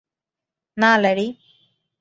না, 0.77 0.89
ল্যারি! 1.03 1.27